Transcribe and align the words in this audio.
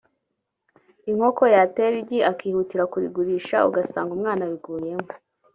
inkoko 1.11 1.41
yatera 1.55 1.95
igi 2.01 2.19
akihutira 2.31 2.83
kurigurisha 2.91 3.57
ugasanga 3.67 4.11
umwana 4.17 4.41
abiguyemo 4.47 5.09